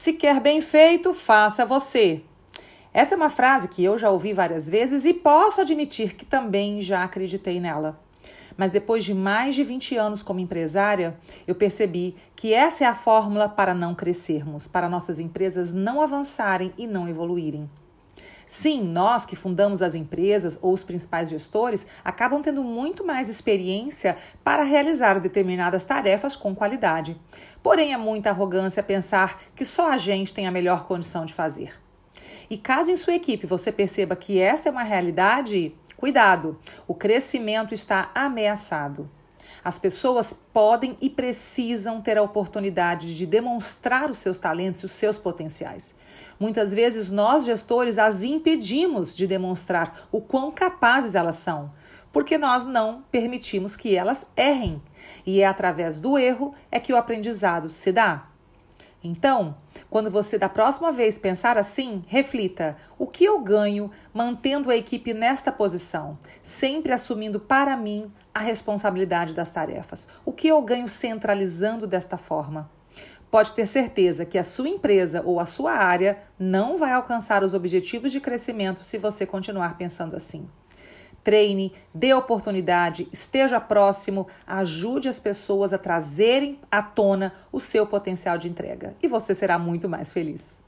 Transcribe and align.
Se 0.00 0.14
quer 0.14 0.40
bem 0.40 0.62
feito, 0.62 1.12
faça 1.12 1.66
você. 1.66 2.22
Essa 2.90 3.14
é 3.14 3.18
uma 3.18 3.28
frase 3.28 3.68
que 3.68 3.84
eu 3.84 3.98
já 3.98 4.08
ouvi 4.08 4.32
várias 4.32 4.66
vezes 4.66 5.04
e 5.04 5.12
posso 5.12 5.60
admitir 5.60 6.14
que 6.14 6.24
também 6.24 6.80
já 6.80 7.04
acreditei 7.04 7.60
nela. 7.60 8.00
Mas 8.56 8.70
depois 8.70 9.04
de 9.04 9.12
mais 9.12 9.54
de 9.54 9.62
20 9.62 9.98
anos 9.98 10.22
como 10.22 10.40
empresária, 10.40 11.18
eu 11.46 11.54
percebi 11.54 12.16
que 12.34 12.54
essa 12.54 12.82
é 12.82 12.86
a 12.86 12.94
fórmula 12.94 13.46
para 13.46 13.74
não 13.74 13.94
crescermos, 13.94 14.66
para 14.66 14.88
nossas 14.88 15.18
empresas 15.18 15.74
não 15.74 16.00
avançarem 16.00 16.72
e 16.78 16.86
não 16.86 17.06
evoluírem. 17.06 17.68
Sim, 18.52 18.82
nós 18.82 19.24
que 19.24 19.36
fundamos 19.36 19.80
as 19.80 19.94
empresas 19.94 20.58
ou 20.60 20.72
os 20.72 20.82
principais 20.82 21.30
gestores 21.30 21.86
acabam 22.02 22.42
tendo 22.42 22.64
muito 22.64 23.06
mais 23.06 23.28
experiência 23.28 24.16
para 24.42 24.64
realizar 24.64 25.20
determinadas 25.20 25.84
tarefas 25.84 26.34
com 26.34 26.52
qualidade. 26.52 27.16
Porém, 27.62 27.92
é 27.92 27.96
muita 27.96 28.30
arrogância 28.30 28.82
pensar 28.82 29.40
que 29.54 29.64
só 29.64 29.92
a 29.92 29.96
gente 29.96 30.34
tem 30.34 30.48
a 30.48 30.50
melhor 30.50 30.82
condição 30.82 31.24
de 31.24 31.32
fazer. 31.32 31.80
E 32.50 32.58
caso 32.58 32.90
em 32.90 32.96
sua 32.96 33.14
equipe 33.14 33.46
você 33.46 33.70
perceba 33.70 34.16
que 34.16 34.40
esta 34.40 34.68
é 34.68 34.72
uma 34.72 34.82
realidade, 34.82 35.72
cuidado, 35.96 36.58
o 36.88 36.94
crescimento 36.94 37.72
está 37.72 38.10
ameaçado. 38.16 39.08
As 39.62 39.78
pessoas 39.78 40.32
podem 40.52 40.96
e 41.00 41.10
precisam 41.10 42.00
ter 42.00 42.16
a 42.16 42.22
oportunidade 42.22 43.16
de 43.16 43.26
demonstrar 43.26 44.10
os 44.10 44.18
seus 44.18 44.38
talentos 44.38 44.82
e 44.82 44.86
os 44.86 44.92
seus 44.92 45.18
potenciais. 45.18 45.94
Muitas 46.38 46.72
vezes 46.72 47.10
nós, 47.10 47.44
gestores, 47.44 47.98
as 47.98 48.22
impedimos 48.22 49.14
de 49.14 49.26
demonstrar 49.26 50.08
o 50.10 50.20
quão 50.20 50.50
capazes 50.50 51.14
elas 51.14 51.36
são, 51.36 51.70
porque 52.12 52.38
nós 52.38 52.64
não 52.64 53.02
permitimos 53.10 53.76
que 53.76 53.94
elas 53.94 54.24
errem. 54.36 54.80
E 55.26 55.42
é 55.42 55.46
através 55.46 55.98
do 55.98 56.18
erro 56.18 56.54
é 56.70 56.80
que 56.80 56.92
o 56.92 56.96
aprendizado 56.96 57.70
se 57.70 57.92
dá. 57.92 58.29
Então, 59.02 59.56
quando 59.88 60.10
você 60.10 60.36
da 60.36 60.48
próxima 60.48 60.92
vez 60.92 61.16
pensar 61.16 61.56
assim, 61.56 62.04
reflita: 62.06 62.76
o 62.98 63.06
que 63.06 63.24
eu 63.24 63.40
ganho 63.40 63.90
mantendo 64.12 64.70
a 64.70 64.76
equipe 64.76 65.14
nesta 65.14 65.50
posição, 65.50 66.18
sempre 66.42 66.92
assumindo 66.92 67.40
para 67.40 67.76
mim 67.76 68.12
a 68.34 68.40
responsabilidade 68.40 69.32
das 69.32 69.50
tarefas? 69.50 70.06
O 70.24 70.32
que 70.32 70.48
eu 70.48 70.60
ganho 70.60 70.86
centralizando 70.86 71.86
desta 71.86 72.18
forma? 72.18 72.70
Pode 73.30 73.52
ter 73.54 73.66
certeza 73.66 74.24
que 74.24 74.36
a 74.36 74.44
sua 74.44 74.68
empresa 74.68 75.22
ou 75.24 75.38
a 75.40 75.46
sua 75.46 75.72
área 75.72 76.18
não 76.38 76.76
vai 76.76 76.92
alcançar 76.92 77.42
os 77.42 77.54
objetivos 77.54 78.10
de 78.12 78.20
crescimento 78.20 78.82
se 78.82 78.98
você 78.98 79.24
continuar 79.24 79.78
pensando 79.78 80.16
assim 80.16 80.48
treine, 81.22 81.72
dê 81.94 82.12
oportunidade, 82.14 83.08
esteja 83.12 83.60
próximo, 83.60 84.26
ajude 84.46 85.08
as 85.08 85.18
pessoas 85.18 85.72
a 85.72 85.78
trazerem 85.78 86.58
à 86.70 86.82
tona 86.82 87.32
o 87.52 87.60
seu 87.60 87.86
potencial 87.86 88.38
de 88.38 88.48
entrega 88.48 88.94
e 89.02 89.08
você 89.08 89.34
será 89.34 89.58
muito 89.58 89.88
mais 89.88 90.12
feliz. 90.12 90.60